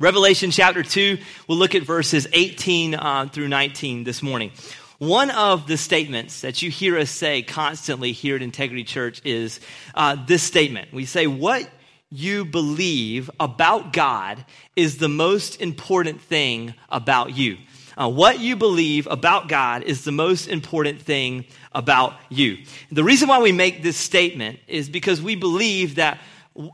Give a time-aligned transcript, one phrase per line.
[0.00, 4.50] Revelation chapter 2, we'll look at verses 18 uh, through 19 this morning.
[4.96, 9.60] One of the statements that you hear us say constantly here at Integrity Church is
[9.94, 10.90] uh, this statement.
[10.94, 11.68] We say, What
[12.08, 14.42] you believe about God
[14.74, 17.58] is the most important thing about you.
[17.94, 22.56] Uh, what you believe about God is the most important thing about you.
[22.90, 26.18] The reason why we make this statement is because we believe that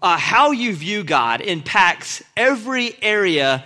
[0.03, 3.65] uh, how you view God impacts every area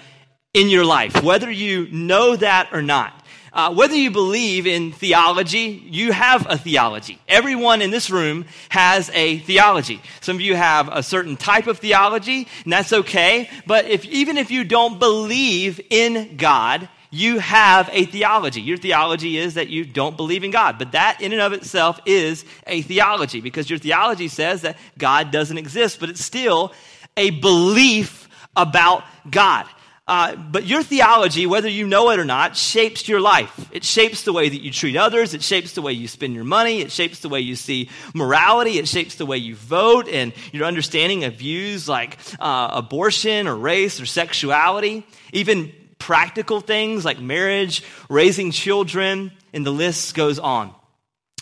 [0.52, 3.16] in your life, whether you know that or not.
[3.52, 7.18] Uh, whether you believe in theology, you have a theology.
[7.26, 10.00] Everyone in this room has a theology.
[10.20, 13.50] Some of you have a certain type of theology, and that's okay.
[13.66, 18.60] But if, even if you don't believe in God, you have a theology.
[18.60, 20.78] Your theology is that you don't believe in God.
[20.78, 25.30] But that, in and of itself, is a theology because your theology says that God
[25.30, 26.72] doesn't exist, but it's still
[27.16, 29.66] a belief about God.
[30.06, 33.68] Uh, but your theology, whether you know it or not, shapes your life.
[33.70, 35.34] It shapes the way that you treat others.
[35.34, 36.80] It shapes the way you spend your money.
[36.80, 38.78] It shapes the way you see morality.
[38.78, 43.54] It shapes the way you vote and your understanding of views like uh, abortion or
[43.54, 45.06] race or sexuality.
[45.32, 45.72] Even
[46.10, 50.74] practical things like marriage, raising children, and the list goes on.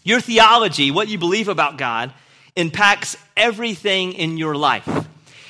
[0.05, 2.13] Your theology, what you believe about God,
[2.55, 4.87] impacts everything in your life.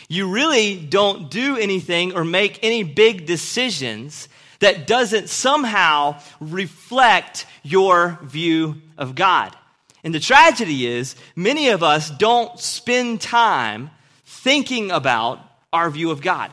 [0.09, 4.29] You really don't do anything or make any big decisions
[4.61, 9.53] that doesn't somehow reflect your view of God.
[10.05, 13.91] And the tragedy is, many of us don't spend time
[14.25, 15.41] thinking about
[15.73, 16.53] our view of God.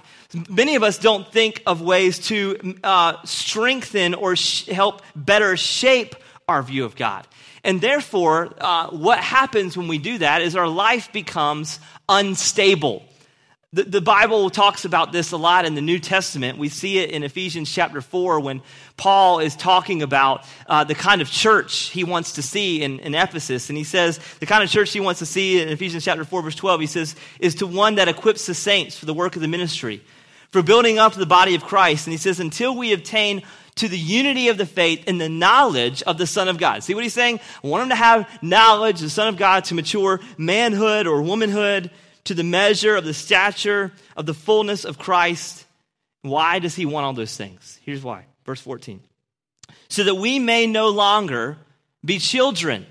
[0.50, 6.16] Many of us don't think of ways to uh, strengthen or sh- help better shape
[6.48, 7.28] our view of God.
[7.64, 13.04] And therefore, uh, what happens when we do that is our life becomes unstable.
[13.74, 16.58] The, the, Bible talks about this a lot in the New Testament.
[16.58, 18.62] We see it in Ephesians chapter 4 when
[18.96, 23.16] Paul is talking about uh, the kind of church he wants to see in, in
[23.16, 23.68] Ephesus.
[23.70, 26.44] And he says, the kind of church he wants to see in Ephesians chapter 4,
[26.44, 29.42] verse 12, he says, is to one that equips the saints for the work of
[29.42, 30.02] the ministry,
[30.52, 32.08] for building up the body of Christ.
[32.08, 33.44] And he says, until we obtain
[33.76, 36.84] to the unity of the faith and the knowledge of the Son of God.
[36.84, 37.40] See what he's saying?
[37.64, 41.92] I want him to have knowledge, the Son of God, to mature manhood or womanhood
[42.24, 45.66] to the measure of the stature of the fullness of Christ.
[46.22, 47.80] Why does he want all those things?
[47.84, 48.26] Here's why.
[48.46, 49.02] Verse 14.
[49.90, 51.58] So that we may no longer
[52.04, 52.86] be children,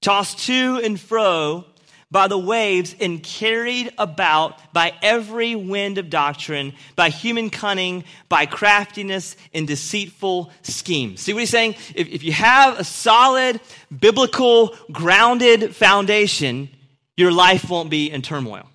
[0.00, 1.66] tossed to and fro
[2.10, 8.46] by the waves and carried about by every wind of doctrine, by human cunning, by
[8.46, 11.20] craftiness and deceitful schemes.
[11.20, 11.74] See what he's saying?
[11.94, 13.60] If, if you have a solid,
[13.96, 16.70] biblical, grounded foundation,
[17.16, 18.68] your life won't be in turmoil.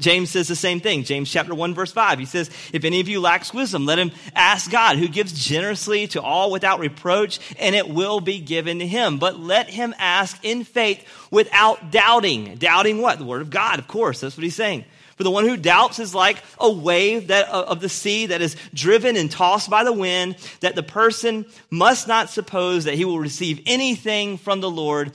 [0.00, 1.04] James says the same thing.
[1.04, 2.18] James chapter 1 verse 5.
[2.18, 6.08] He says, if any of you lacks wisdom, let him ask God who gives generously
[6.08, 9.18] to all without reproach and it will be given to him.
[9.18, 12.56] But let him ask in faith without doubting.
[12.56, 13.18] Doubting what?
[13.18, 14.20] The word of God, of course.
[14.20, 14.84] That's what he's saying.
[15.16, 18.56] For the one who doubts is like a wave that, of the sea that is
[18.74, 23.20] driven and tossed by the wind, that the person must not suppose that he will
[23.20, 25.12] receive anything from the Lord.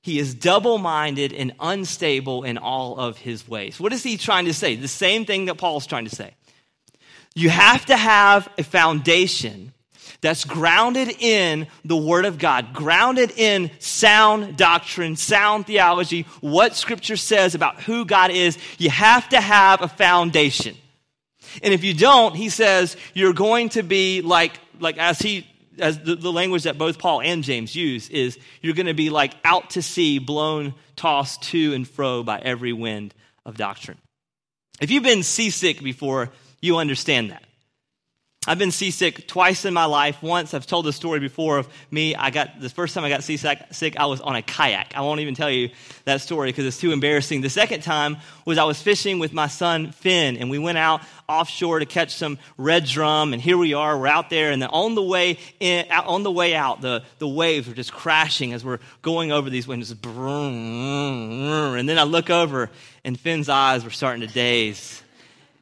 [0.00, 3.80] He is double minded and unstable in all of his ways.
[3.80, 4.76] What is he trying to say?
[4.76, 6.34] The same thing that Paul's trying to say.
[7.34, 9.72] You have to have a foundation
[10.20, 17.16] that's grounded in the Word of God, grounded in sound doctrine, sound theology, what Scripture
[17.16, 18.58] says about who God is.
[18.78, 20.76] You have to have a foundation.
[21.62, 25.46] And if you don't, he says, you're going to be like, like as he
[25.80, 29.10] as the, the language that both Paul and James use is you're going to be
[29.10, 33.98] like out to sea, blown, tossed to and fro by every wind of doctrine.
[34.80, 36.30] If you've been seasick before,
[36.60, 37.42] you understand that.
[38.46, 40.22] I've been seasick twice in my life.
[40.22, 42.14] Once, I've told the story before of me.
[42.14, 44.92] I got the first time I got seasick, sick, I was on a kayak.
[44.94, 45.68] I won't even tell you
[46.04, 47.42] that story because it's too embarrassing.
[47.42, 48.16] The second time
[48.46, 52.14] was I was fishing with my son Finn, and we went out offshore to catch
[52.14, 53.34] some red drum.
[53.34, 56.30] And here we are, we're out there, and then on the way in, on the
[56.30, 59.90] way out, the, the waves are just crashing as we're going over these windows.
[59.90, 59.98] And
[61.88, 62.70] then I look over,
[63.04, 65.02] and Finn's eyes were starting to daze.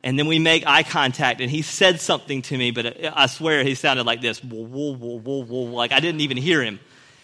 [0.05, 3.65] And then we make eye contact, and he said something to me, but I swear
[3.65, 6.79] he sounded like this like I didn't even hear him.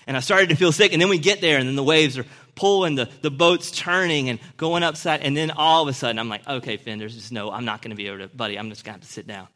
[0.05, 2.19] And I started to feel sick, and then we get there, and then the waves
[2.19, 6.19] are pulling, the, the boat's turning and going upside, and then all of a sudden
[6.19, 8.59] I'm like, okay, Finn, there's just no, I'm not going to be able to, buddy,
[8.59, 9.49] I'm just going to have to sit down.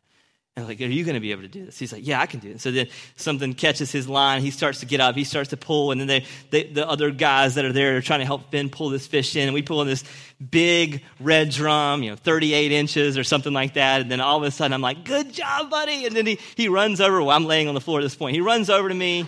[0.56, 1.78] And I'm like, are you going to be able to do this?
[1.78, 2.62] He's like, yeah, I can do it.
[2.62, 4.40] So then something catches his line.
[4.40, 5.14] He starts to get up.
[5.14, 5.93] He starts to pull.
[5.93, 8.70] And then they, they, the other guys that are there are trying to help Finn
[8.70, 9.48] pull this fish in.
[9.48, 10.02] And we pull in this
[10.50, 14.00] big red drum, you know, 38 inches or something like that.
[14.00, 16.06] And then all of a sudden I'm like, good job, buddy.
[16.06, 17.20] And then he, he runs over.
[17.20, 18.34] Well, I'm laying on the floor at this point.
[18.34, 19.26] He runs over to me.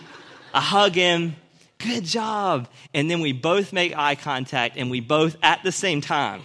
[0.54, 1.36] I hug him.
[1.78, 2.68] Good job.
[2.92, 6.42] And then we both make eye contact and we both at the same time,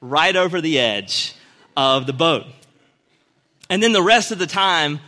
[0.00, 1.34] right over the edge
[1.76, 2.46] of the boat.
[3.70, 5.00] And then the rest of the time,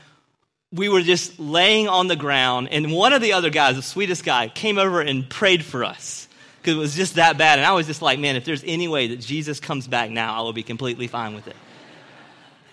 [0.73, 4.25] we were just laying on the ground, and one of the other guys, the sweetest
[4.25, 6.27] guy, came over and prayed for us
[6.61, 7.59] because it was just that bad.
[7.59, 10.35] And I was just like, man, if there's any way that Jesus comes back now,
[10.37, 11.57] I will be completely fine with it.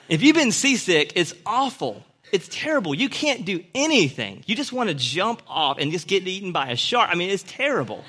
[0.09, 2.03] If you've been seasick, it's awful.
[2.31, 2.95] It's terrible.
[2.95, 4.43] You can't do anything.
[4.47, 7.09] You just want to jump off and just get eaten by a shark.
[7.11, 8.03] I mean, it's terrible.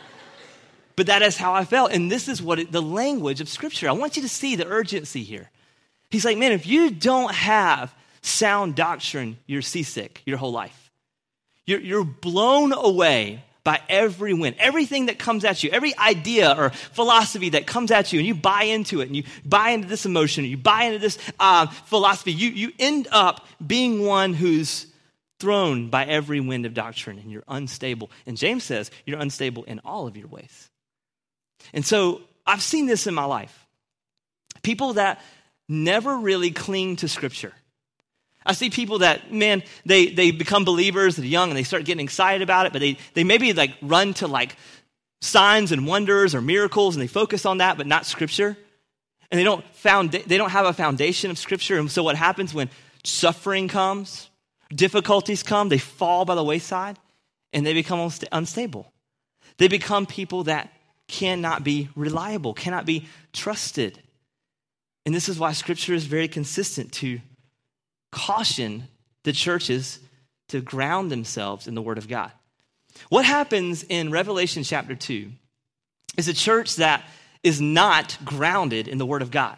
[0.95, 1.93] But that is how I felt.
[1.93, 3.89] And this is what it, the language of Scripture.
[3.89, 5.51] I want you to see the urgency here.
[6.11, 10.91] He's like, man, if you don't have sound doctrine, you're seasick your whole life.
[11.67, 16.71] You're, you're blown away by every wind, everything that comes at you, every idea or
[16.71, 20.05] philosophy that comes at you, and you buy into it, and you buy into this
[20.05, 24.87] emotion, and you buy into this uh, philosophy, you, you end up being one who's
[25.39, 28.11] thrown by every wind of doctrine, and you're unstable.
[28.27, 30.71] And James says you're unstable in all of your ways.
[31.73, 33.67] And so I've seen this in my life.
[34.63, 35.21] People that
[35.69, 37.53] never really cling to Scripture.
[38.45, 42.05] I see people that, man, they, they become believers, they're young, and they start getting
[42.05, 44.57] excited about it, but they, they maybe like run to like
[45.21, 48.57] signs and wonders or miracles, and they focus on that, but not Scripture.
[49.31, 51.79] And they don't, found, they don't have a foundation of Scripture.
[51.79, 52.69] And so what happens when
[53.05, 54.29] suffering comes,
[54.75, 56.99] difficulties come, they fall by the wayside,
[57.53, 58.93] and they become unstable.
[59.59, 60.73] They become people that
[61.09, 64.01] cannot be reliable, cannot be trusted.
[65.05, 67.21] And this is why scripture is very consistent to
[68.13, 68.87] caution
[69.25, 69.99] the churches
[70.49, 72.31] to ground themselves in the word of God.
[73.09, 75.31] What happens in Revelation chapter 2
[76.17, 77.03] is a church that
[77.43, 79.57] is not grounded in the word of God.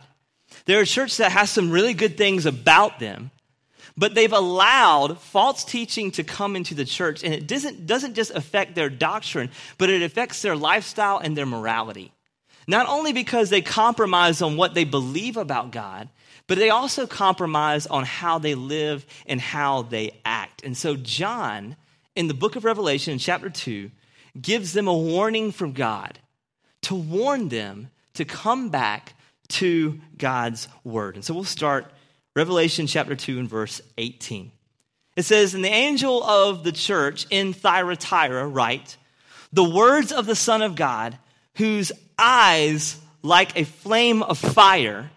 [0.65, 3.31] They're a church that has some really good things about them,
[3.97, 8.31] but they've allowed false teaching to come into the church, and it doesn't, doesn't just
[8.31, 12.13] affect their doctrine, but it affects their lifestyle and their morality.
[12.67, 16.09] Not only because they compromise on what they believe about God,
[16.47, 20.63] but they also compromise on how they live and how they act.
[20.65, 21.77] And so, John,
[22.15, 23.91] in the book of Revelation, chapter 2,
[24.41, 26.19] gives them a warning from God
[26.83, 29.15] to warn them to come back
[29.49, 31.15] to God's word.
[31.15, 31.91] And so, we'll start
[32.37, 34.51] Revelation chapter 2 and verse 18.
[35.17, 38.97] It says, And the angel of the church in Thyatira write,
[39.53, 41.17] The words of the Son of God,
[41.57, 45.11] whose eyes like a flame of fire,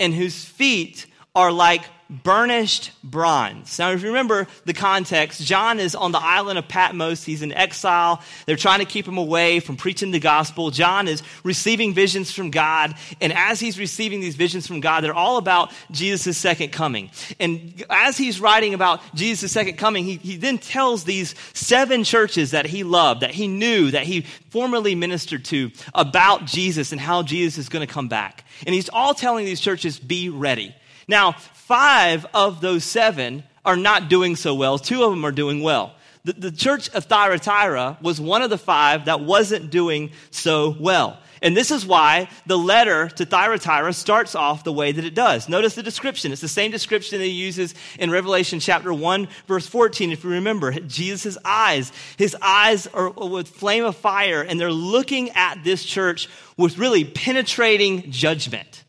[0.00, 3.78] and whose feet are like burnished bronze.
[3.78, 7.24] Now, if you remember the context, John is on the island of Patmos.
[7.24, 8.20] He's in exile.
[8.46, 10.72] They're trying to keep him away from preaching the gospel.
[10.72, 12.94] John is receiving visions from God.
[13.20, 17.10] And as he's receiving these visions from God, they're all about Jesus' second coming.
[17.38, 22.50] And as he's writing about Jesus' second coming, he, he then tells these seven churches
[22.50, 27.22] that he loved, that he knew, that he formerly ministered to about Jesus and how
[27.22, 28.44] Jesus is going to come back.
[28.66, 30.74] And he's all telling these churches, be ready.
[31.06, 31.36] Now,
[31.70, 35.94] five of those seven are not doing so well, two of them are doing well.
[36.24, 41.16] The, the church of Thyatira was one of the five that wasn't doing so well.
[41.40, 45.48] And this is why the letter to Thyatira starts off the way that it does.
[45.48, 46.32] Notice the description.
[46.32, 50.10] It's the same description that he uses in Revelation chapter 1, verse 14.
[50.10, 55.30] If you remember, Jesus' eyes, his eyes are with flame of fire, and they're looking
[55.30, 58.82] at this church with really penetrating judgment.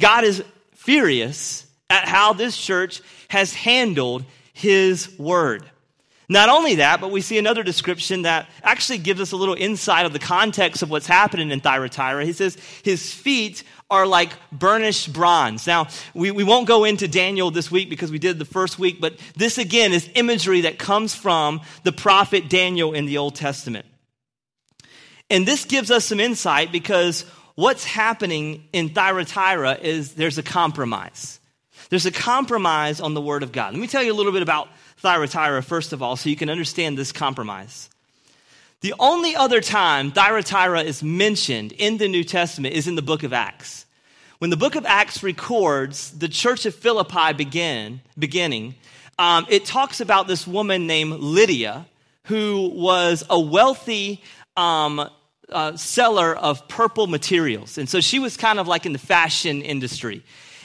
[0.00, 0.42] God is
[0.74, 5.64] furious at how this church has handled his word.
[6.30, 10.04] Not only that, but we see another description that actually gives us a little insight
[10.04, 12.24] of the context of what's happening in Thyatira.
[12.26, 15.66] He says, His feet are like burnished bronze.
[15.66, 19.00] Now, we, we won't go into Daniel this week because we did the first week,
[19.00, 23.86] but this again is imagery that comes from the prophet Daniel in the Old Testament.
[25.30, 27.22] And this gives us some insight because
[27.54, 31.40] what's happening in Thyatira is there's a compromise.
[31.90, 33.72] There's a compromise on the Word of God.
[33.72, 34.68] Let me tell you a little bit about
[34.98, 37.88] Thyatira, first of all, so you can understand this compromise.
[38.80, 43.22] The only other time Thyatira is mentioned in the New Testament is in the book
[43.22, 43.86] of Acts.
[44.38, 48.76] When the book of Acts records the church of Philippi begin, beginning,
[49.18, 51.86] um, it talks about this woman named Lydia
[52.24, 54.22] who was a wealthy
[54.56, 55.10] um,
[55.48, 57.78] uh, seller of purple materials.
[57.78, 60.22] And so she was kind of like in the fashion industry.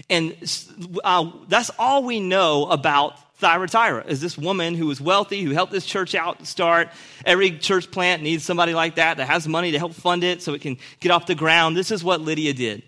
[0.09, 0.35] And
[1.03, 5.71] uh, that's all we know about Thyatira is this woman who was wealthy, who helped
[5.71, 6.89] this church out start.
[7.25, 10.53] Every church plant needs somebody like that that has money to help fund it so
[10.53, 11.75] it can get off the ground.
[11.75, 12.83] This is what Lydia did.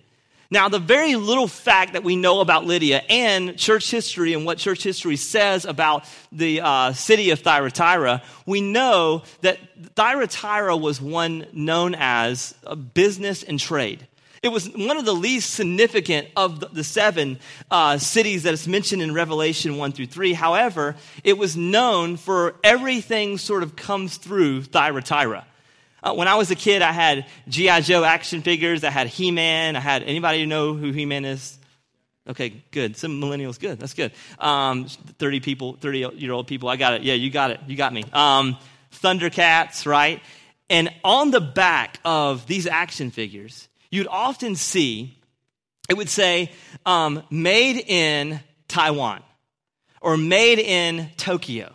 [0.52, 4.60] Now, the very little fact that we know about Lydia and church history and what
[4.60, 9.58] church history says about the uh, city of Thyatira, we know that
[9.96, 12.54] Thyatira was one known as
[12.94, 14.08] business and trade.
[14.46, 17.40] It was one of the least significant of the, seven
[17.72, 20.34] uh, cities that is mentioned in Revelation 1 through 3.
[20.34, 25.48] However, it was known for everything sort of comes through Thyatira.
[26.04, 27.82] Uh, when I was a kid, I had G.I.
[27.82, 28.84] Joe action figures.
[28.84, 29.76] I had He Man.
[29.76, 31.58] I had anybody know who He Man is?
[32.28, 32.98] Okay, good.
[32.98, 33.80] Some millennials, good.
[33.80, 34.12] That's good.
[34.38, 36.70] Um, 30 people, 30 year old people.
[36.70, 37.02] I got it.
[37.02, 37.62] Yeah, you got it.
[37.66, 38.04] You got me.
[38.14, 38.58] Um,
[38.92, 40.22] Thundercats, right?
[40.70, 45.18] And on the back of these action figures, you'd often see,
[45.90, 46.52] it would say,
[46.86, 49.22] um, made in Taiwan
[50.02, 51.74] or made in Tokyo.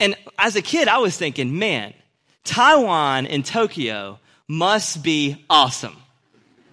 [0.00, 1.92] And as a kid, I was thinking, man,
[2.44, 5.96] Taiwan and Tokyo must be awesome.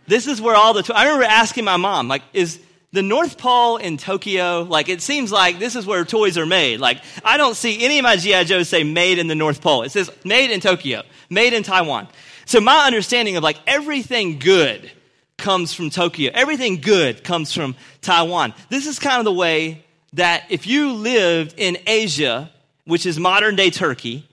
[0.08, 2.60] This is where all the, I remember asking my mom, like, is
[2.92, 6.80] the North Pole in Tokyo, like, it seems like this is where toys are made.
[6.80, 8.46] Like, I don't see any of my G.I.
[8.46, 9.84] Joes say made in the North Pole.
[9.84, 12.08] It says made in Tokyo, made in Taiwan.
[12.46, 14.92] So my understanding of like everything good
[15.38, 16.32] comes from Tokyo.
[16.34, 18.54] Everything good comes from Taiwan.
[18.70, 19.84] This is kind of the way
[20.14, 22.50] that if you lived in Asia,
[22.86, 24.28] which is modern day Turkey,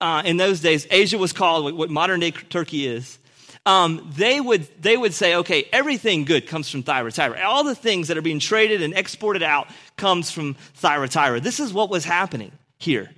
[0.00, 3.18] uh, in those days, Asia was called what modern day Turkey is.
[3.66, 7.42] Um, they, would, they would say, okay, everything good comes from Thyatira.
[7.42, 11.40] All the things that are being traded and exported out comes from Thyatira.
[11.40, 13.10] This is what was happening here.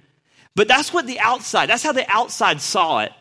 [0.57, 3.13] But that's what the outside, that's how the outside saw it.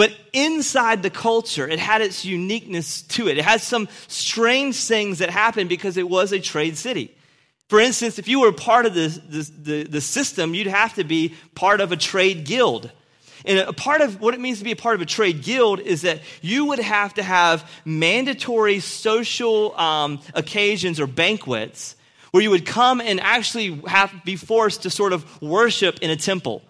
[0.00, 3.36] But inside the culture, it had its uniqueness to it.
[3.36, 7.14] It had some strange things that happened because it was a trade city.
[7.68, 11.34] For instance, if you were part of the, the, the, system, you'd have to be
[11.54, 12.90] part of a trade guild.
[13.44, 15.80] And a part of what it means to be a part of a trade guild
[15.80, 21.94] is that you would have to have mandatory social um, occasions or banquets
[22.30, 26.16] where you would come and actually have be forced to sort of worship in a
[26.16, 26.62] temple.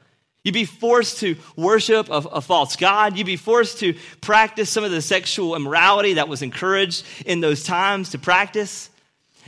[0.42, 3.18] You'd be forced to worship a, a, false God.
[3.18, 7.62] You'd be forced to practice some of the sexual immorality that was encouraged in those
[7.62, 8.88] times to practice.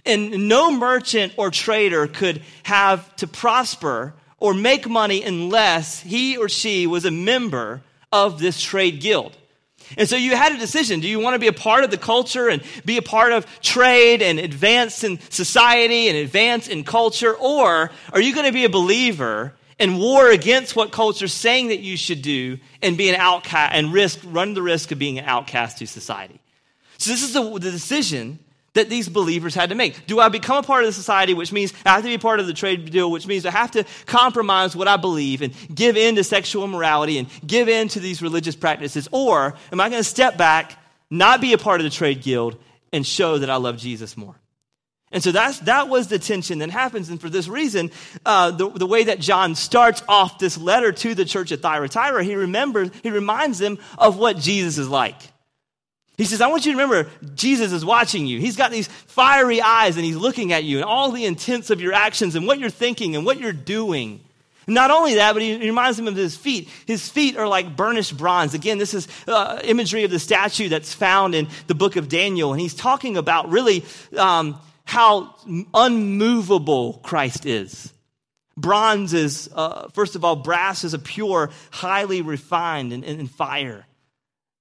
[0.04, 6.48] And no merchant or trader could have to prosper or make money unless he or
[6.48, 7.80] she was a member
[8.10, 9.34] of this trade guild.
[9.96, 11.00] And so you had a decision.
[11.00, 13.46] Do you want to be a part of the culture and be a part of
[13.60, 17.34] trade and advance in society and advance in culture?
[17.34, 21.68] Or are you going to be a believer and war against what culture is saying
[21.68, 25.18] that you should do and be an outcast and risk, run the risk of being
[25.18, 26.40] an outcast to society?
[26.98, 28.38] So this is the, the decision
[28.74, 30.06] that these believers had to make.
[30.06, 32.38] Do I become a part of the society, which means I have to be part
[32.38, 35.96] of the trade deal, which means I have to compromise what I believe and give
[35.96, 39.08] in to sexual immorality and give in to these religious practices?
[39.10, 40.78] Or am I going to step back,
[41.10, 42.56] not be a part of the trade guild,
[42.92, 44.36] and show that I love Jesus more?
[45.12, 47.10] And so that's, that was the tension that happens.
[47.10, 47.90] And for this reason,
[48.24, 52.24] uh, the, the way that John starts off this letter to the church at Thyatira,
[52.24, 55.20] he remembers, he reminds them of what Jesus is like.
[56.16, 58.38] He says, I want you to remember Jesus is watching you.
[58.38, 61.80] He's got these fiery eyes and he's looking at you and all the intents of
[61.80, 64.20] your actions and what you're thinking and what you're doing.
[64.66, 66.68] Not only that, but he reminds him of his feet.
[66.86, 68.54] His feet are like burnished bronze.
[68.54, 72.52] Again, this is uh, imagery of the statue that's found in the book of Daniel.
[72.52, 73.84] And he's talking about really
[74.16, 75.34] um, how
[75.74, 77.92] unmovable Christ is.
[78.56, 83.86] Bronze is, uh, first of all, brass is a pure, highly refined and, and fire.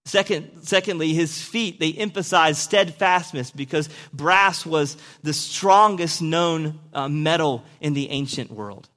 [0.05, 7.63] Second, secondly, his feet, they emphasize steadfastness because brass was the strongest known uh, metal
[7.81, 8.89] in the ancient world.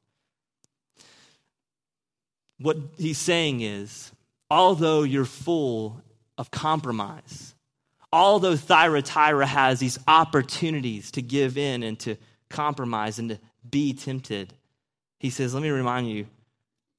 [2.59, 4.13] What he's saying is,
[4.51, 6.01] although you're full
[6.39, 7.54] of compromise,
[8.15, 12.15] although Thyatira has these opportunities to give in and to
[12.49, 14.55] compromise and to be tempted,
[15.19, 16.27] he says, let me remind you,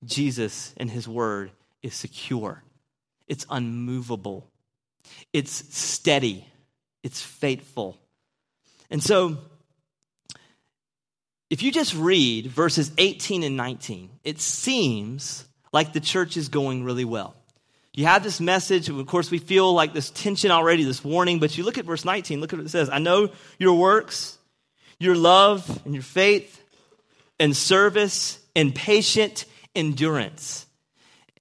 [0.03, 2.61] Jesus and his word is secure.
[3.27, 4.45] It's unmovable.
[5.31, 6.45] It's steady.
[7.01, 7.97] It's faithful.
[8.89, 9.37] And so,
[11.49, 16.83] if you just read verses 18 and 19, it seems like the church is going
[16.83, 17.35] really well.
[17.95, 21.57] You have this message, of course, we feel like this tension already, this warning, but
[21.57, 22.89] you look at verse 19, look at what it says.
[22.89, 24.37] I know your works,
[24.99, 26.61] your love, and your faith,
[27.39, 30.65] and service, and patient endurance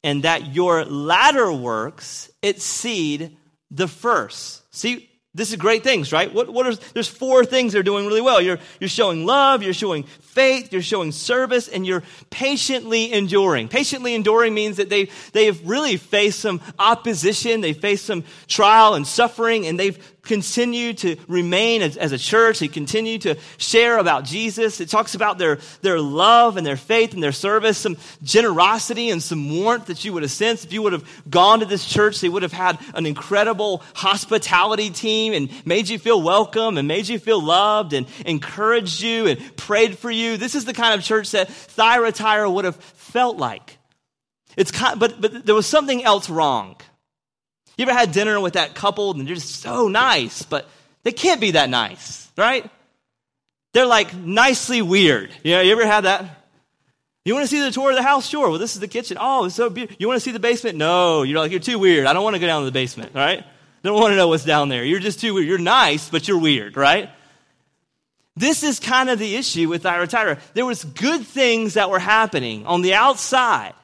[0.04, 3.37] and that your latter works exceed
[3.70, 4.62] the first.
[4.73, 6.32] See, This is great things, right?
[6.32, 8.40] What, what are, there's four things they're doing really well.
[8.40, 13.68] You're, you're showing love, you're showing faith, you're showing service, and you're patiently enduring.
[13.68, 18.94] Patiently enduring means that they, they have really faced some opposition, they faced some trial
[18.94, 22.58] and suffering, and they've continued to remain as, as a church.
[22.58, 24.80] They continue to share about Jesus.
[24.80, 29.22] It talks about their, their love and their faith and their service, some generosity and
[29.22, 30.64] some warmth that you would have sensed.
[30.64, 34.90] If you would have gone to this church, they would have had an incredible hospitality
[34.90, 39.56] team and made you feel welcome and made you feel loved and encouraged you and
[39.56, 40.36] prayed for you you.
[40.36, 43.78] This is the kind of church that Thyatira would have felt like.
[44.56, 46.76] It's kind, but, but there was something else wrong.
[47.76, 50.68] You ever had dinner with that couple and they're just so nice, but
[51.02, 52.68] they can't be that nice, right?
[53.72, 55.30] They're like nicely weird.
[55.42, 56.24] Yeah, you ever had that?
[57.24, 58.28] You want to see the tour of the house?
[58.28, 58.50] Sure.
[58.50, 59.16] Well, this is the kitchen.
[59.18, 59.96] Oh, it's so beautiful.
[59.98, 60.76] You want to see the basement?
[60.76, 61.22] No.
[61.22, 62.06] You're like, you're too weird.
[62.06, 63.44] I don't want to go down to the basement, right?
[63.82, 64.84] Don't want to know what's down there.
[64.84, 65.46] You're just too weird.
[65.46, 67.10] You're nice, but you're weird, right?
[68.36, 70.38] This is kind of the issue with Thyatira.
[70.54, 73.74] There was good things that were happening on the outside.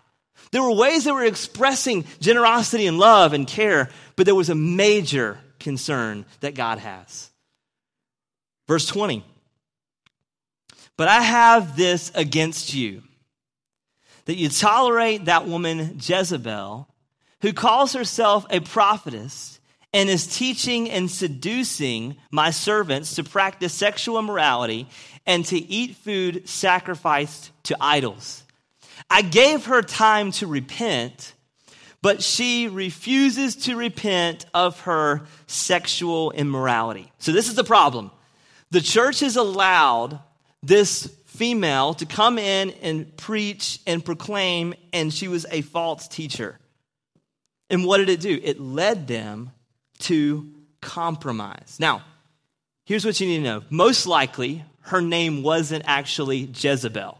[0.51, 4.55] There were ways that were expressing generosity and love and care, but there was a
[4.57, 7.31] major concern that God has.
[8.67, 9.25] Verse 20.
[10.97, 13.03] But I have this against you
[14.25, 16.89] that you tolerate that woman Jezebel,
[17.41, 19.60] who calls herself a prophetess
[19.93, 24.89] and is teaching and seducing my servants to practice sexual immorality
[25.27, 28.45] and to eat food sacrificed to idols.
[29.09, 31.35] I gave her time to repent,
[32.03, 37.11] but she refuses to repent of her sexual immorality.
[37.19, 38.13] So, this is the problem.
[38.71, 40.21] The church has allowed
[40.63, 46.59] this female to come in and preach and proclaim, and she was a false teacher.
[47.69, 48.39] And what did it do?
[48.43, 49.51] It led them
[50.01, 51.77] to compromise.
[51.79, 52.03] Now,
[52.85, 53.63] here's what you need to know.
[53.71, 57.19] Most likely, her name wasn't actually Jezebel.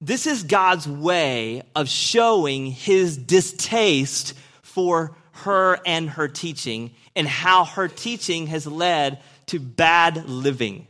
[0.00, 7.64] This is God's way of showing his distaste for her and her teaching and how
[7.64, 10.86] her teaching has led to bad living.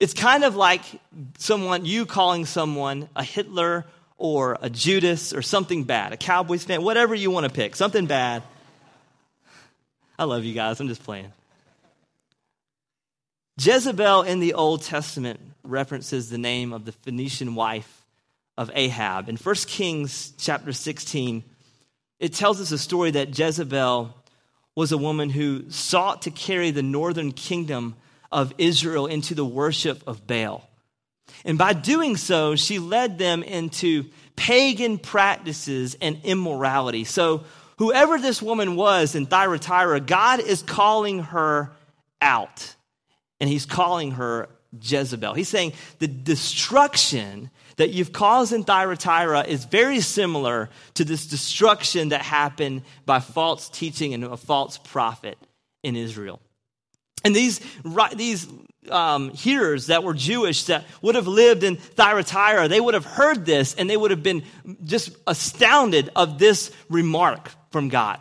[0.00, 0.82] It's kind of like
[1.38, 3.86] someone, you calling someone a Hitler
[4.18, 8.06] or a Judas or something bad, a Cowboys fan, whatever you want to pick, something
[8.06, 8.42] bad.
[10.18, 10.80] I love you guys.
[10.80, 11.32] I'm just playing.
[13.58, 18.04] Jezebel in the Old Testament references the name of the Phoenician wife
[18.56, 19.28] of Ahab.
[19.28, 21.42] In 1 Kings chapter 16,
[22.18, 24.14] it tells us a story that Jezebel
[24.74, 27.96] was a woman who sought to carry the northern kingdom
[28.32, 30.68] of Israel into the worship of Baal.
[31.44, 37.04] And by doing so, she led them into pagan practices and immorality.
[37.04, 37.44] So,
[37.78, 41.72] whoever this woman was in Thyatira, God is calling her
[42.20, 42.74] out.
[43.40, 44.48] And he's calling her
[44.80, 45.34] Jezebel.
[45.34, 52.10] He's saying the destruction that you've caused in Thyatira is very similar to this destruction
[52.10, 55.38] that happened by false teaching and a false prophet
[55.82, 56.40] in Israel.
[57.24, 57.60] And these,
[58.14, 58.46] these
[58.90, 63.44] um, hearers that were Jewish that would have lived in Thyatira, they would have heard
[63.44, 64.44] this and they would have been
[64.84, 68.18] just astounded of this remark from God.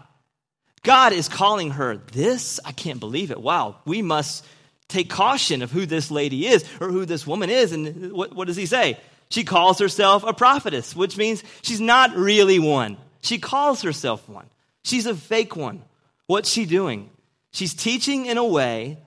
[0.83, 2.59] God is calling her this.
[2.65, 3.39] I can't believe it.
[3.39, 4.43] Wow, we must
[4.89, 7.71] take caution of who this lady is or who this woman is.
[7.71, 8.99] And what, what does he say?
[9.29, 12.97] She calls herself a prophetess, which means she's not really one.
[13.21, 14.47] She calls herself one.
[14.83, 15.83] She's a fake one.
[16.27, 17.09] What's she doing?
[17.53, 18.97] She's teaching in a way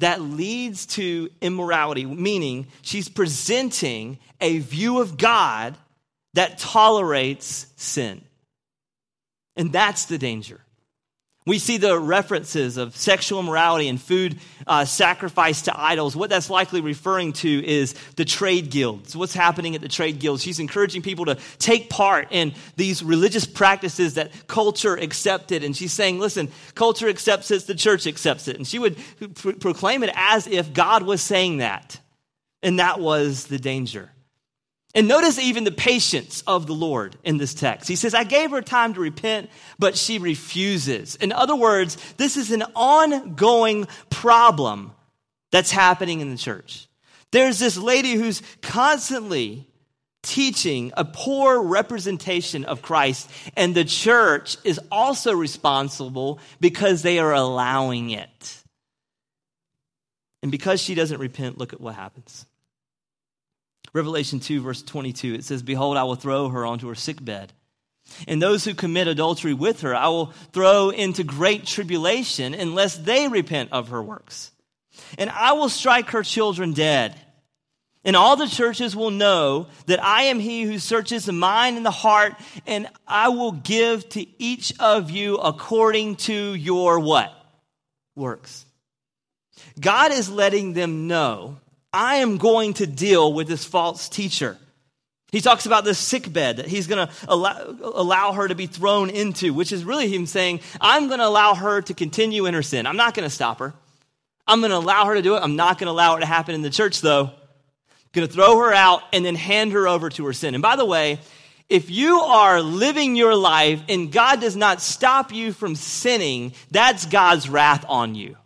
[0.00, 5.78] that leads to immorality, meaning she's presenting a view of God
[6.34, 8.22] that tolerates sin.
[9.56, 10.60] And that's the danger.
[11.46, 16.14] We see the references of sexual immorality and food uh, sacrifice to idols.
[16.14, 19.16] What that's likely referring to is the trade guilds.
[19.16, 20.42] What's happening at the trade guilds?
[20.42, 25.64] She's encouraging people to take part in these religious practices that culture accepted.
[25.64, 28.56] And she's saying, listen, culture accepts it, the church accepts it.
[28.56, 28.98] And she would
[29.34, 31.98] pr- proclaim it as if God was saying that.
[32.62, 34.12] And that was the danger.
[34.94, 37.88] And notice even the patience of the Lord in this text.
[37.88, 39.48] He says, I gave her time to repent,
[39.78, 41.14] but she refuses.
[41.16, 44.92] In other words, this is an ongoing problem
[45.52, 46.88] that's happening in the church.
[47.30, 49.68] There's this lady who's constantly
[50.22, 57.32] teaching a poor representation of Christ, and the church is also responsible because they are
[57.32, 58.56] allowing it.
[60.42, 62.44] And because she doesn't repent, look at what happens.
[63.92, 67.52] Revelation 2, verse 22, it says, Behold, I will throw her onto her sick bed,
[68.26, 73.28] And those who commit adultery with her, I will throw into great tribulation unless they
[73.28, 74.52] repent of her works.
[75.18, 77.18] And I will strike her children dead.
[78.04, 81.84] And all the churches will know that I am he who searches the mind and
[81.84, 82.34] the heart,
[82.66, 87.30] and I will give to each of you according to your what?
[88.16, 88.64] Works.
[89.78, 91.58] God is letting them know
[91.92, 94.56] I am going to deal with this false teacher.
[95.32, 98.66] He talks about this sick bed that he's going to allow, allow, her to be
[98.66, 102.54] thrown into, which is really him saying, I'm going to allow her to continue in
[102.54, 102.86] her sin.
[102.86, 103.72] I'm not going to stop her.
[104.46, 105.40] I'm going to allow her to do it.
[105.42, 107.30] I'm not going to allow it to happen in the church, though.
[108.12, 110.54] Going to throw her out and then hand her over to her sin.
[110.54, 111.20] And by the way,
[111.68, 117.06] if you are living your life and God does not stop you from sinning, that's
[117.06, 118.36] God's wrath on you.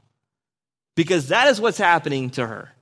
[0.94, 2.73] Because that is what's happening to her.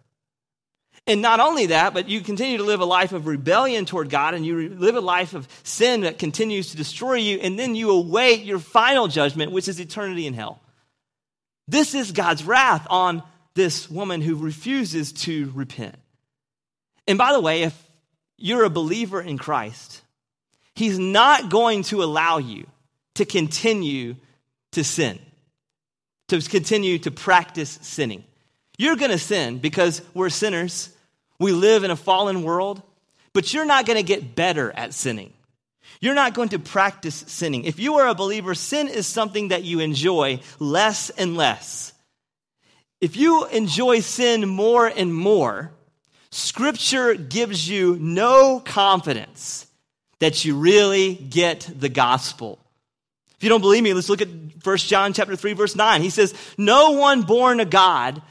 [1.06, 4.34] And not only that, but you continue to live a life of rebellion toward God
[4.34, 7.90] and you live a life of sin that continues to destroy you, and then you
[7.90, 10.60] await your final judgment, which is eternity in hell.
[11.66, 13.22] This is God's wrath on
[13.54, 15.96] this woman who refuses to repent.
[17.08, 17.90] And by the way, if
[18.38, 20.02] you're a believer in Christ,
[20.74, 22.66] He's not going to allow you
[23.16, 24.16] to continue
[24.72, 25.18] to sin,
[26.28, 28.24] to continue to practice sinning.
[28.82, 30.90] You're going to sin because we're sinners.
[31.38, 32.82] We live in a fallen world,
[33.32, 35.32] but you're not going to get better at sinning.
[36.00, 37.62] You're not going to practice sinning.
[37.62, 41.92] If you are a believer, sin is something that you enjoy less and less.
[43.00, 45.70] If you enjoy sin more and more,
[46.32, 49.68] Scripture gives you no confidence
[50.18, 52.58] that you really get the gospel.
[53.36, 54.28] If you don't believe me, let's look at
[54.64, 56.02] 1 John chapter 3 verse 9.
[56.02, 58.22] He says, "No one born of God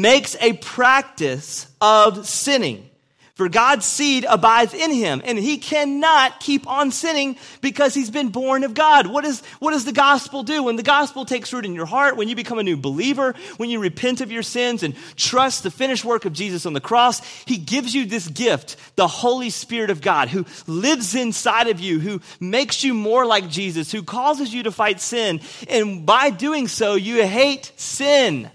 [0.00, 2.88] makes a practice of sinning.
[3.34, 8.28] For God's seed abides in him, and he cannot keep on sinning because he's been
[8.28, 9.06] born of God.
[9.06, 10.62] What, is, what does the gospel do?
[10.62, 13.70] When the gospel takes root in your heart, when you become a new believer, when
[13.70, 17.20] you repent of your sins and trust the finished work of Jesus on the cross,
[17.44, 22.00] he gives you this gift, the Holy Spirit of God, who lives inside of you,
[22.00, 25.40] who makes you more like Jesus, who causes you to fight sin.
[25.68, 28.50] And by doing so, you hate sin.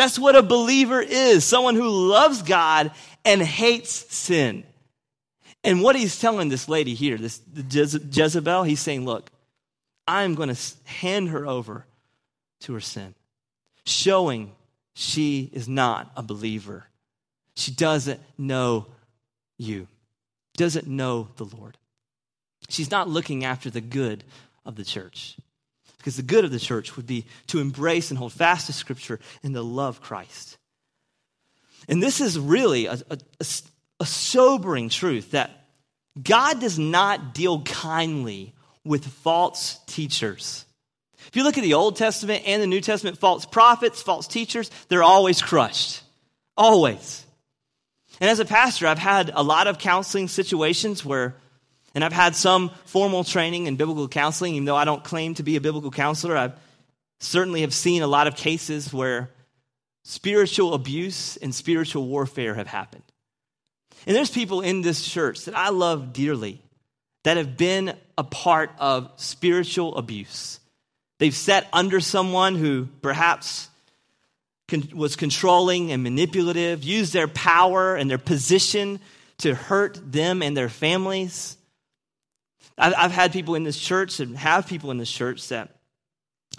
[0.00, 2.90] That's what a believer is someone who loves God
[3.22, 4.64] and hates sin.
[5.62, 9.30] And what he's telling this lady here, this Jezebel, he's saying, Look,
[10.08, 11.84] I'm going to hand her over
[12.60, 13.14] to her sin,
[13.84, 14.52] showing
[14.94, 16.86] she is not a believer.
[17.54, 18.86] She doesn't know
[19.58, 19.86] you,
[20.56, 21.76] doesn't know the Lord.
[22.70, 24.24] She's not looking after the good
[24.64, 25.36] of the church.
[26.00, 29.20] Because the good of the church would be to embrace and hold fast to Scripture
[29.42, 30.56] and to love Christ.
[31.88, 33.18] And this is really a, a,
[34.00, 35.50] a sobering truth that
[36.20, 40.64] God does not deal kindly with false teachers.
[41.28, 44.70] If you look at the Old Testament and the New Testament, false prophets, false teachers,
[44.88, 46.02] they're always crushed.
[46.56, 47.26] Always.
[48.20, 51.36] And as a pastor, I've had a lot of counseling situations where
[51.94, 55.42] and I've had some formal training in biblical counseling, even though I don't claim to
[55.42, 56.36] be a biblical counselor.
[56.36, 56.52] I
[57.18, 59.30] certainly have seen a lot of cases where
[60.04, 63.02] spiritual abuse and spiritual warfare have happened.
[64.06, 66.62] And there's people in this church that I love dearly
[67.24, 70.60] that have been a part of spiritual abuse.
[71.18, 73.68] They've sat under someone who perhaps
[74.94, 79.00] was controlling and manipulative, used their power and their position
[79.38, 81.56] to hurt them and their families.
[82.80, 85.76] I've had people in this church and have people in this church that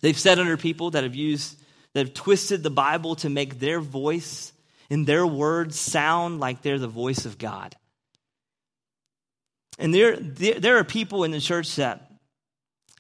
[0.01, 1.60] they've sat under people that have used,
[1.93, 4.53] that have twisted the Bible to make their voice
[4.89, 7.75] and their words sound like they're the voice of God.
[9.79, 12.12] And there, there, there are people in the church that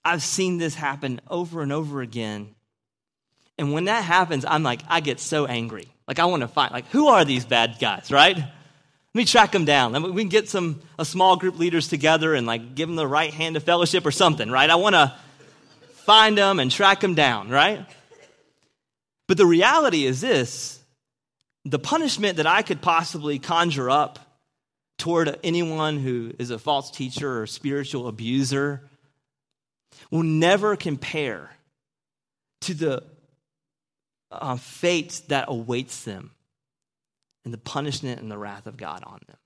[0.03, 2.55] I've seen this happen over and over again.
[3.57, 5.87] And when that happens, I'm like, I get so angry.
[6.07, 8.37] Like, I want to find, like, who are these bad guys, right?
[9.13, 10.13] Let me track them down.
[10.13, 13.33] We can get some a small group leaders together and like give them the right
[13.33, 14.69] hand of fellowship or something, right?
[14.69, 15.13] I want to
[16.05, 17.85] find them and track them down, right?
[19.27, 20.81] But the reality is this
[21.65, 24.19] the punishment that I could possibly conjure up
[24.97, 28.81] toward anyone who is a false teacher or spiritual abuser
[30.09, 31.51] will never compare
[32.61, 33.03] to the
[34.31, 36.31] uh, fate that awaits them
[37.43, 39.37] and the punishment and the wrath of God on them.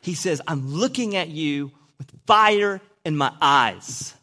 [0.00, 4.14] He says, I'm looking at you with fire in my eyes.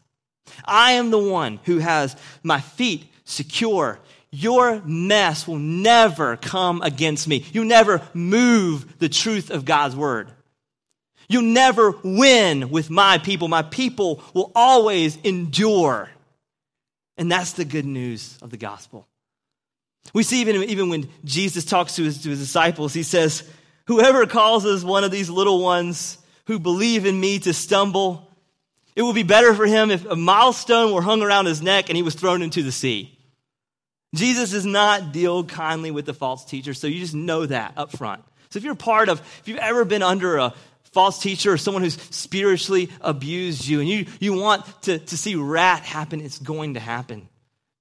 [0.64, 4.00] I am the one who has my feet secure.
[4.30, 7.44] Your mess will never come against me.
[7.52, 10.30] You never move the truth of God's word.
[11.28, 13.48] You'll never win with my people.
[13.48, 16.08] My people will always endure.
[17.16, 19.08] And that's the good news of the gospel.
[20.12, 23.48] We see even, even when Jesus talks to his, to his disciples, he says,
[23.86, 28.30] Whoever causes one of these little ones who believe in me to stumble,
[28.94, 31.96] it would be better for him if a milestone were hung around his neck and
[31.96, 33.16] he was thrown into the sea.
[34.14, 37.92] Jesus does not deal kindly with the false teacher, so you just know that up
[37.92, 38.22] front.
[38.50, 40.54] So if you're part of, if you've ever been under a
[40.92, 45.34] false teacher or someone who's spiritually abused you and you, you want to, to see
[45.34, 47.28] wrath happen, it's going to happen.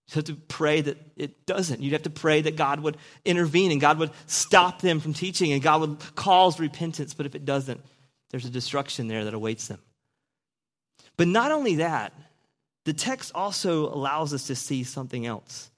[0.08, 1.82] You have to pray that it doesn't.
[1.82, 5.52] You'd have to pray that God would intervene and God would stop them from teaching
[5.52, 7.14] and God would cause repentance.
[7.14, 7.82] But if it doesn't,
[8.30, 9.80] there's a destruction there that awaits them.
[11.18, 12.14] But not only that,
[12.84, 15.72] the text also allows us to see something else.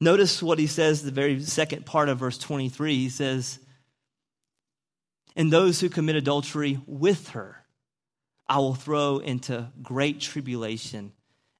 [0.00, 2.96] Notice what he says, the very second part of verse 23.
[2.96, 3.58] He says,
[5.36, 7.64] And those who commit adultery with her,
[8.48, 11.12] I will throw into great tribulation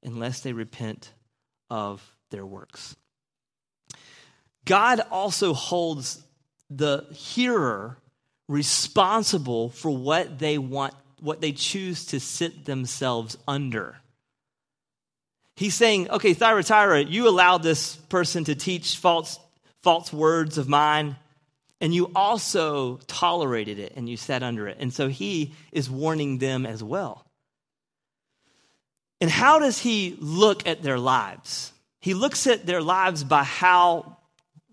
[0.02, 1.12] unless they repent
[1.74, 2.94] of their works.
[4.64, 6.22] God also holds
[6.70, 7.98] the hearer
[8.48, 13.96] responsible for what they want, what they choose to sit themselves under.
[15.56, 19.40] He's saying, okay, Thyatira, you allowed this person to teach false,
[19.82, 21.16] false words of mine,
[21.80, 24.76] and you also tolerated it and you sat under it.
[24.78, 27.26] And so he is warning them as well.
[29.20, 31.72] And how does he look at their lives?
[32.00, 34.18] He looks at their lives by how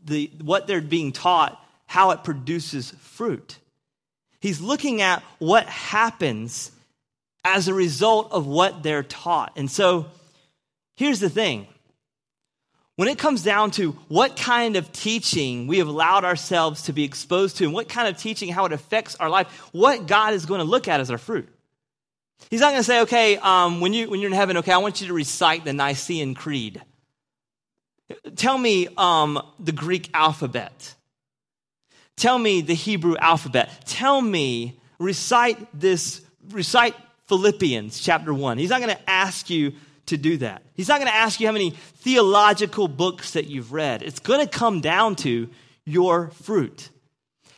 [0.03, 3.57] the, what they're being taught, how it produces fruit.
[4.39, 6.71] He's looking at what happens
[7.45, 9.53] as a result of what they're taught.
[9.55, 10.07] And so
[10.95, 11.67] here's the thing
[12.95, 17.03] when it comes down to what kind of teaching we have allowed ourselves to be
[17.03, 20.45] exposed to and what kind of teaching, how it affects our life, what God is
[20.45, 21.47] going to look at as our fruit.
[22.49, 24.77] He's not going to say, okay, um, when, you, when you're in heaven, okay, I
[24.77, 26.81] want you to recite the Nicene Creed.
[28.35, 30.95] Tell me um, the Greek alphabet.
[32.17, 33.85] Tell me the Hebrew alphabet.
[33.85, 36.95] Tell me, recite this, recite
[37.27, 38.57] Philippians chapter 1.
[38.57, 39.73] He's not going to ask you
[40.07, 40.63] to do that.
[40.73, 44.03] He's not going to ask you how many theological books that you've read.
[44.03, 45.49] It's going to come down to
[45.85, 46.89] your fruit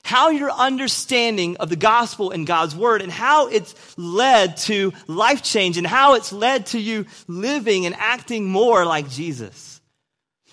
[0.04, 5.42] how your understanding of the gospel and God's word and how it's led to life
[5.42, 9.82] change and how it's led to you living and acting more like Jesus.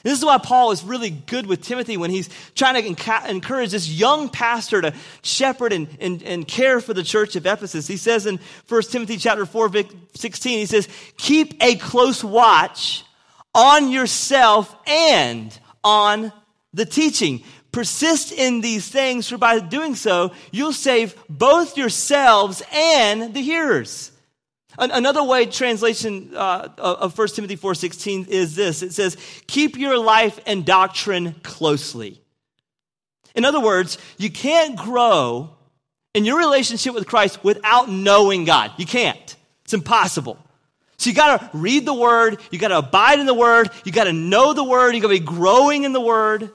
[0.03, 3.89] This is why Paul is really good with Timothy when he's trying to encourage this
[3.89, 7.87] young pastor to shepherd and, and, and care for the church of Ephesus.
[7.87, 9.71] He says in 1 Timothy chapter 4,
[10.15, 10.89] 16, he says,
[11.19, 13.05] keep a close watch
[13.55, 16.33] on yourself and on
[16.73, 17.43] the teaching.
[17.73, 24.11] Persist in these things, for by doing so, you'll save both yourselves and the hearers.
[24.79, 28.83] Another way translation uh, of 1 Timothy 4.16 is this.
[28.83, 32.21] It says, keep your life and doctrine closely.
[33.35, 35.51] In other words, you can't grow
[36.15, 38.73] in your relationship with Christ without knowing God.
[38.77, 39.37] You can't.
[39.65, 40.39] It's impossible.
[40.97, 44.53] So you gotta read the word, you gotta abide in the word, you gotta know
[44.53, 46.51] the word, you gotta be growing in the word.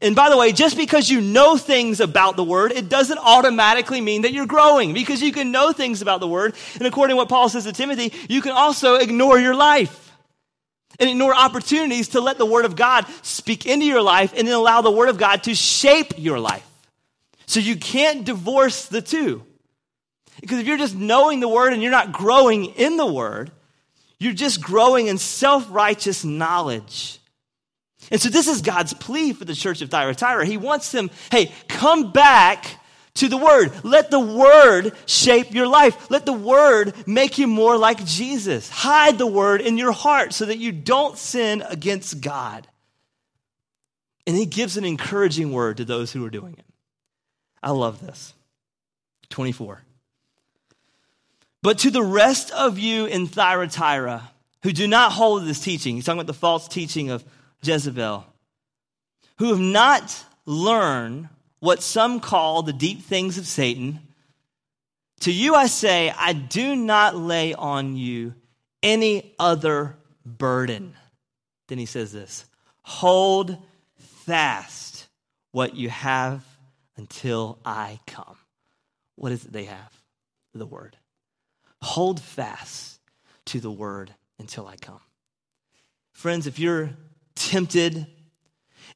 [0.00, 4.00] And by the way, just because you know things about the word, it doesn't automatically
[4.00, 6.54] mean that you're growing because you can know things about the word.
[6.74, 10.12] And according to what Paul says to Timothy, you can also ignore your life
[11.00, 14.54] and ignore opportunities to let the word of God speak into your life and then
[14.54, 16.66] allow the word of God to shape your life.
[17.46, 19.44] So you can't divorce the two.
[20.40, 23.50] Because if you're just knowing the word and you're not growing in the word,
[24.18, 27.18] you're just growing in self righteous knowledge
[28.10, 30.46] and so this is God's plea for the church of Thyatira.
[30.46, 32.80] He wants them, hey, come back
[33.14, 33.72] to the Word.
[33.82, 36.10] Let the Word shape your life.
[36.10, 38.68] Let the Word make you more like Jesus.
[38.68, 42.66] Hide the Word in your heart so that you don't sin against God.
[44.26, 46.64] And He gives an encouraging word to those who are doing it.
[47.62, 48.34] I love this.
[49.30, 49.82] 24.
[51.62, 54.30] But to the rest of you in Thyatira
[54.62, 57.24] who do not hold this teaching, he's talking about the false teaching of
[57.66, 58.26] Jezebel,
[59.38, 61.28] who have not learned
[61.60, 64.00] what some call the deep things of Satan.
[65.20, 68.34] To you I say, I do not lay on you
[68.82, 70.94] any other burden.
[71.68, 72.44] Then he says this
[72.82, 73.56] hold
[73.98, 75.08] fast
[75.52, 76.44] what you have
[76.96, 78.36] until I come.
[79.16, 79.92] What is it they have?
[80.54, 80.96] The word.
[81.82, 83.00] Hold fast
[83.46, 85.00] to the word until I come.
[86.12, 86.90] Friends, if you're
[87.36, 88.06] tempted,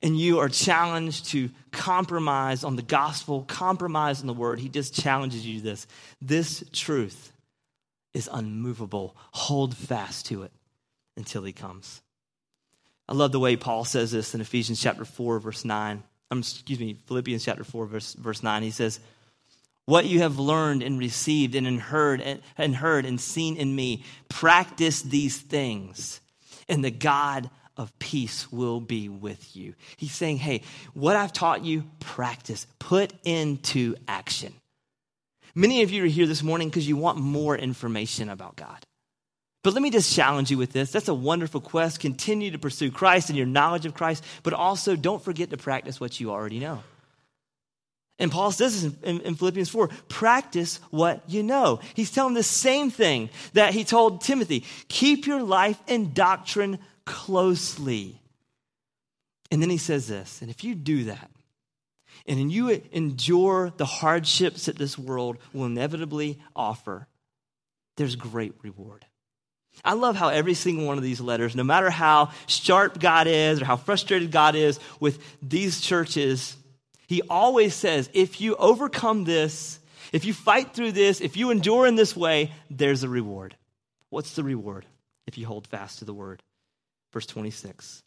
[0.03, 4.95] and you are challenged to compromise on the gospel, compromise on the word, he just
[4.95, 5.87] challenges you this.
[6.21, 7.33] This truth
[8.15, 9.17] is unmovable.
[9.33, 10.53] Hold fast to it
[11.17, 12.03] until he comes.
[13.09, 16.03] I love the way Paul says this in Ephesians chapter 4, verse 9.
[16.31, 18.63] Um, excuse me, Philippians chapter 4, verse, verse 9.
[18.63, 19.01] He says,
[19.85, 24.05] What you have learned and received and heard and, and heard and seen in me,
[24.29, 26.21] practice these things,
[26.69, 27.51] and the God
[27.81, 29.75] of peace will be with you.
[29.97, 30.63] He's saying, Hey,
[30.93, 34.53] what I've taught you, practice, put into action.
[35.55, 38.85] Many of you are here this morning because you want more information about God.
[39.63, 40.93] But let me just challenge you with this.
[40.93, 42.01] That's a wonderful quest.
[42.01, 45.99] Continue to pursue Christ and your knowledge of Christ, but also don't forget to practice
[45.99, 46.83] what you already know.
[48.21, 51.81] And Paul says this in, in, Philippians 4 practice what you know.
[51.95, 56.79] He's telling the same thing that he told Timothy keep your life and doctrine
[57.11, 58.21] closely.
[59.51, 61.31] And then he says this, and if you do that,
[62.27, 67.09] and you endure the hardships that this world will inevitably offer,
[67.97, 69.05] there's great reward.
[69.85, 73.61] I love how every single one of these letters, no matter how sharp God is
[73.61, 76.57] or how frustrated God is with these churches,
[77.07, 79.81] he always says, if you overcome this,
[80.13, 83.57] if you fight through this, if you endure in this way, there's a reward.
[84.11, 84.87] What's the reward
[85.27, 86.43] if you hold fast to the word?
[87.13, 88.03] Verse 26.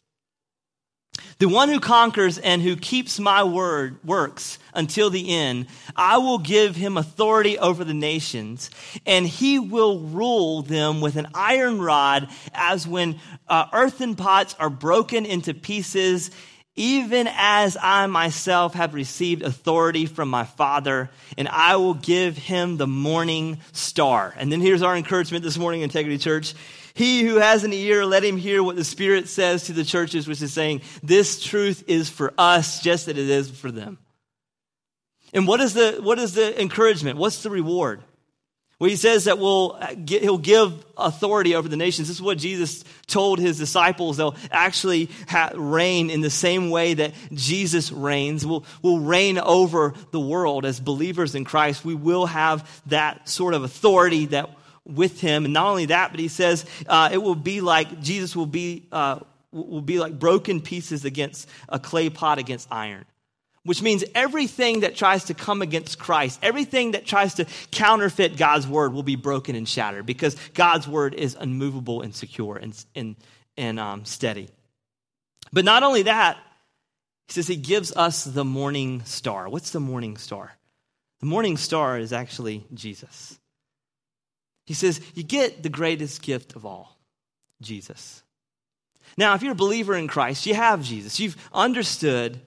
[1.38, 5.66] The one who conquers and who keeps my word works until the end.
[5.96, 8.70] I will give him authority over the nations,
[9.06, 14.70] and he will rule them with an iron rod, as when uh, earthen pots are
[14.70, 16.30] broken into pieces,
[16.76, 22.76] even as I myself have received authority from my Father, and I will give him
[22.76, 24.34] the morning star.
[24.36, 26.54] And then here's our encouragement this morning, Integrity Church.
[26.94, 30.28] He who has an ear, let him hear what the Spirit says to the churches,
[30.28, 33.98] which is saying, this truth is for us just as it is for them.
[35.32, 37.18] And what is the, what is the encouragement?
[37.18, 38.00] What's the reward?
[38.78, 42.06] Well, he says that we'll uh, get, he'll give authority over the nations.
[42.08, 44.16] This is what Jesus told his disciples.
[44.16, 48.44] They'll actually ha- reign in the same way that Jesus reigns.
[48.46, 51.84] We'll, we'll reign over the world as believers in Christ.
[51.84, 54.50] We will have that sort of authority that
[54.86, 55.44] with him.
[55.44, 58.86] And not only that, but he says uh, it will be like Jesus will be,
[58.92, 59.20] uh,
[59.52, 63.04] will be like broken pieces against a clay pot against iron.
[63.64, 68.68] Which means everything that tries to come against Christ, everything that tries to counterfeit God's
[68.68, 73.16] word will be broken and shattered because God's word is unmovable and secure and, and,
[73.56, 74.50] and um, steady.
[75.50, 76.36] But not only that,
[77.28, 79.48] he says he gives us the morning star.
[79.48, 80.52] What's the morning star?
[81.20, 83.38] The morning star is actually Jesus.
[84.64, 86.98] He says, You get the greatest gift of all
[87.60, 88.22] Jesus.
[89.16, 91.20] Now, if you're a believer in Christ, you have Jesus.
[91.20, 92.40] You've understood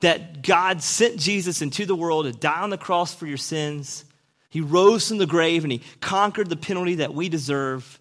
[0.00, 4.04] that God sent Jesus into the world to die on the cross for your sins.
[4.50, 7.98] He rose from the grave and he conquered the penalty that we deserve.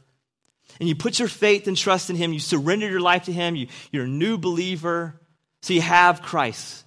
[0.80, 2.34] And you put your faith and trust in him.
[2.34, 3.56] You surrender your life to him.
[3.56, 5.20] You, you're a new believer.
[5.62, 6.84] So you have Christ.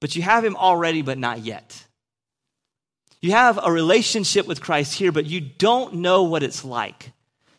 [0.00, 1.83] But you have him already, but not yet.
[3.24, 7.10] You have a relationship with Christ here, but you don't know what it's like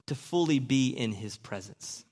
[0.06, 2.06] to fully be in his presence.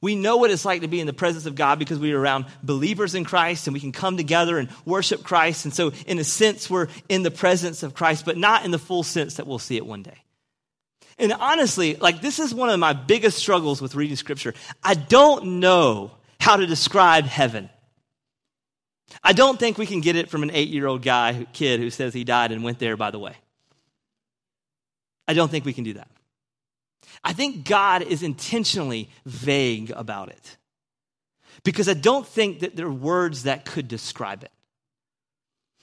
[0.00, 2.18] We know what it's like to be in the presence of God because we are
[2.18, 5.66] around believers in Christ and we can come together and worship Christ.
[5.66, 8.78] And so, in a sense, we're in the presence of Christ, but not in the
[8.78, 10.24] full sense that we'll see it one day.
[11.18, 14.54] And honestly, like this is one of my biggest struggles with reading scripture.
[14.82, 17.68] I don't know how to describe heaven.
[19.22, 21.90] I don't think we can get it from an eight year old guy, kid who
[21.90, 23.34] says he died and went there, by the way.
[25.26, 26.08] I don't think we can do that.
[27.24, 30.56] I think God is intentionally vague about it
[31.64, 34.50] because I don't think that there are words that could describe it.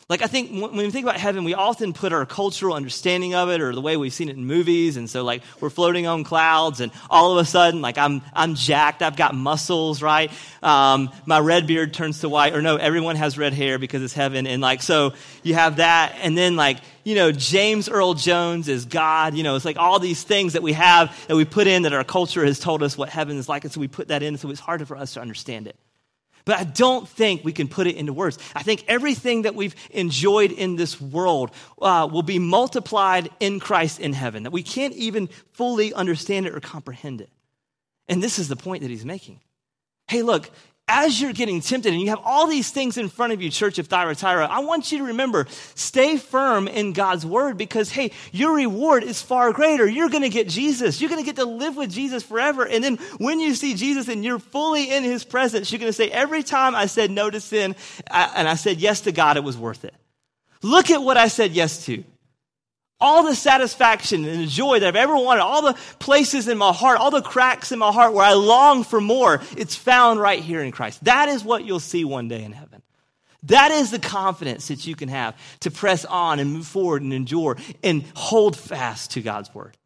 [0.10, 3.52] Like, I think when we think about heaven, we often put our cultural understanding of
[3.52, 4.98] it or the way we've seen it in movies.
[4.98, 8.56] And so, like, we're floating on clouds, and all of a sudden, like, I'm, I'm
[8.56, 9.04] jacked.
[9.04, 10.32] I've got muscles, right?
[10.64, 12.56] Um, my red beard turns to white.
[12.56, 14.48] Or, no, everyone has red hair because it's heaven.
[14.48, 16.16] And, like, so you have that.
[16.24, 19.36] And then, like, you know, James Earl Jones is God.
[19.36, 21.94] You know, it's like all these things that we have that we put in that
[21.94, 23.64] our culture has told us what heaven is like.
[23.64, 24.38] And so we put that in.
[24.38, 25.76] So it's harder for us to understand it.
[26.50, 28.40] But I don't think we can put it into words.
[28.56, 34.00] I think everything that we've enjoyed in this world uh, will be multiplied in Christ
[34.00, 37.30] in heaven, that we can't even fully understand it or comprehend it.
[38.08, 39.42] And this is the point that he's making.
[40.08, 40.50] Hey, look,
[40.90, 43.78] as you're getting tempted and you have all these things in front of you, Church
[43.78, 48.56] of Thyatira, I want you to remember stay firm in God's word because, hey, your
[48.56, 49.88] reward is far greater.
[49.88, 51.00] You're going to get Jesus.
[51.00, 52.68] You're going to get to live with Jesus forever.
[52.68, 55.94] And then when you see Jesus and you're fully in his presence, you're going to
[55.94, 57.76] say, every time I said no to sin
[58.10, 59.94] uh, and I said yes to God, it was worth it.
[60.64, 62.04] Look at what I said yes to.
[63.02, 66.74] All the satisfaction and the joy that I've ever wanted, all the places in my
[66.74, 70.42] heart, all the cracks in my heart where I long for more, it's found right
[70.42, 71.04] here in Christ.
[71.06, 72.82] That is what you'll see one day in heaven.
[73.44, 77.14] That is the confidence that you can have to press on and move forward and
[77.14, 79.78] endure and hold fast to God's word.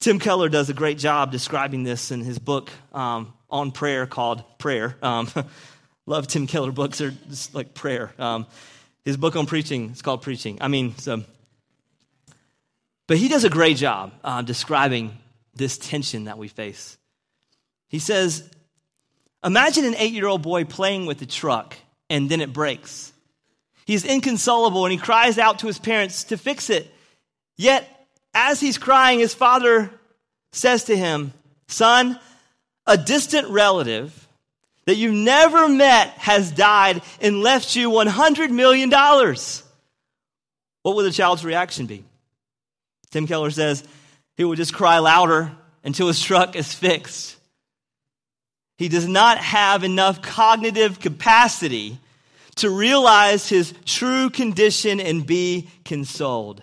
[0.00, 4.42] Tim Keller does a great job describing this in his book um, on prayer called
[4.58, 4.96] Prayer.
[5.02, 5.28] Um,
[6.06, 8.12] love Tim Keller books, they're just like prayer.
[8.18, 8.46] Um,
[9.04, 10.58] his book on preaching is called Preaching.
[10.60, 11.22] I mean, so
[13.10, 15.18] but he does a great job uh, describing
[15.56, 16.96] this tension that we face.
[17.88, 18.48] He says,
[19.44, 21.76] Imagine an eight year old boy playing with a truck
[22.08, 23.12] and then it breaks.
[23.84, 26.88] He's inconsolable and he cries out to his parents to fix it.
[27.56, 27.84] Yet,
[28.32, 29.90] as he's crying, his father
[30.52, 31.32] says to him,
[31.66, 32.16] Son,
[32.86, 34.28] a distant relative
[34.84, 38.88] that you've never met has died and left you $100 million.
[38.88, 39.64] What
[40.94, 42.04] would the child's reaction be?
[43.10, 43.84] Tim Keller says
[44.36, 45.52] he will just cry louder
[45.84, 47.36] until his truck is fixed.
[48.78, 51.98] He does not have enough cognitive capacity
[52.56, 56.62] to realize his true condition and be consoled.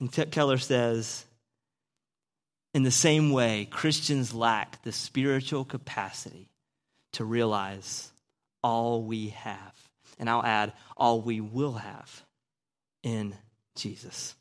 [0.00, 1.24] And Keller says,
[2.74, 6.48] in the same way, Christians lack the spiritual capacity
[7.12, 8.10] to realize
[8.62, 9.74] all we have.
[10.18, 12.22] And I'll add, all we will have
[13.02, 13.34] in
[13.74, 14.34] Jesus.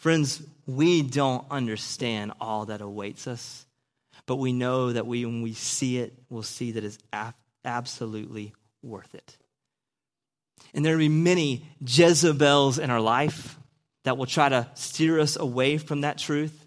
[0.00, 3.66] Friends, we don't understand all that awaits us,
[4.24, 6.96] but we know that we, when we see it, we'll see that it's
[7.66, 9.36] absolutely worth it.
[10.72, 13.58] And there will be many Jezebels in our life
[14.04, 16.64] that will try to steer us away from that truth,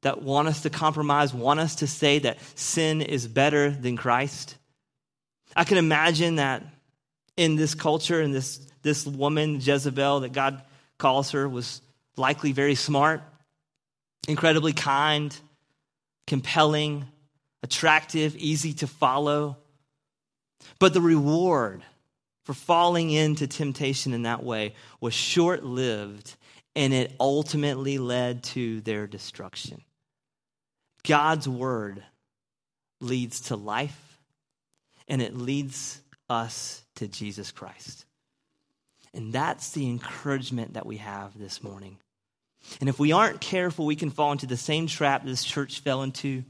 [0.00, 4.56] that want us to compromise, want us to say that sin is better than Christ.
[5.54, 6.62] I can imagine that
[7.36, 10.62] in this culture, in this, this woman, Jezebel, that God
[10.96, 11.82] calls her, was
[12.16, 13.22] likely very smart,
[14.28, 15.36] incredibly kind,
[16.26, 17.06] compelling,
[17.62, 19.56] attractive, easy to follow.
[20.78, 21.82] But the reward
[22.44, 26.36] for falling into temptation in that way was short lived
[26.76, 29.82] and it ultimately led to their destruction.
[31.06, 32.02] God's word
[33.00, 34.18] leads to life
[35.08, 38.04] and it leads us to Jesus Christ.
[39.12, 41.98] And that's the encouragement that we have this morning.
[42.80, 46.02] And if we aren't careful, we can fall into the same trap this church fell
[46.02, 46.44] into.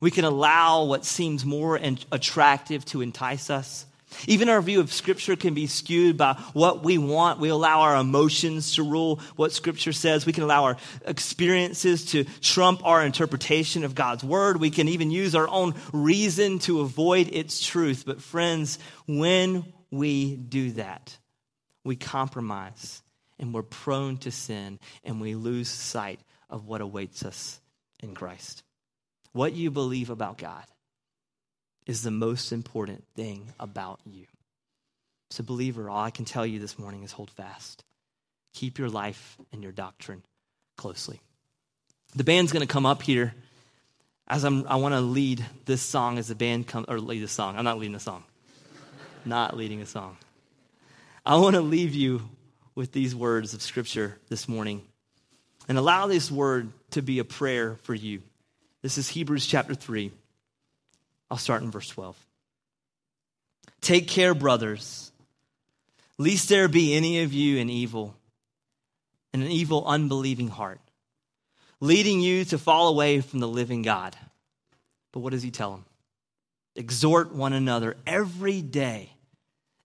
[0.00, 1.78] We can allow what seems more
[2.10, 3.86] attractive to entice us.
[4.26, 7.40] Even our view of Scripture can be skewed by what we want.
[7.40, 10.26] We allow our emotions to rule what Scripture says.
[10.26, 10.76] We can allow our
[11.06, 14.60] experiences to trump our interpretation of God's Word.
[14.60, 18.04] We can even use our own reason to avoid its truth.
[18.06, 21.16] But, friends, when we do that,
[21.84, 23.01] we compromise
[23.42, 27.60] and we're prone to sin and we lose sight of what awaits us
[28.00, 28.62] in Christ.
[29.32, 30.64] What you believe about God
[31.84, 34.26] is the most important thing about you.
[35.30, 37.82] So, believer, all I can tell you this morning is hold fast.
[38.54, 40.22] Keep your life and your doctrine
[40.76, 41.20] closely.
[42.14, 43.34] The band's going to come up here
[44.28, 47.28] as I'm, I want to lead this song as the band comes, or lead the
[47.28, 47.56] song.
[47.56, 48.22] I'm not leading the song.
[49.24, 50.16] not leading a song.
[51.24, 52.28] I want to leave you
[52.74, 54.82] with these words of Scripture this morning
[55.68, 58.22] and allow this word to be a prayer for you.
[58.82, 60.10] This is Hebrews chapter 3.
[61.30, 62.16] I'll start in verse 12.
[63.80, 65.12] Take care, brothers,
[66.18, 68.14] lest there be any of you in evil,
[69.32, 70.80] an evil, unbelieving heart,
[71.80, 74.16] leading you to fall away from the living God.
[75.12, 75.84] But what does he tell them?
[76.74, 79.10] Exhort one another every day,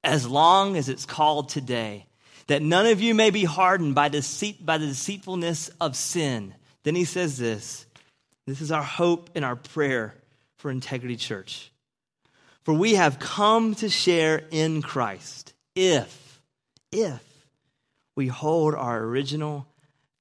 [0.03, 2.05] as long as it's called today
[2.47, 6.53] that none of you may be hardened by, deceit, by the deceitfulness of sin.
[6.83, 7.85] Then he says this
[8.45, 10.15] this is our hope and our prayer
[10.55, 11.71] for Integrity Church.
[12.63, 16.41] For we have come to share in Christ if,
[16.91, 17.21] if
[18.15, 19.67] we hold our original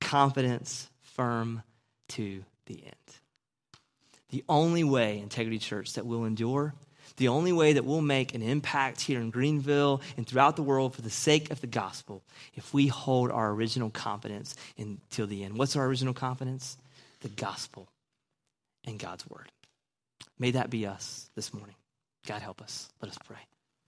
[0.00, 1.62] confidence firm
[2.08, 2.94] to the end.
[4.30, 6.74] The only way, Integrity Church, that will endure
[7.16, 10.94] the only way that we'll make an impact here in Greenville and throughout the world
[10.94, 12.22] for the sake of the gospel
[12.54, 15.56] if we hold our original confidence until the end.
[15.56, 16.76] What's our original confidence?
[17.20, 17.88] The gospel
[18.84, 19.50] and God's word.
[20.38, 21.74] May that be us this morning.
[22.26, 22.88] God help us.
[23.00, 23.38] Let us pray.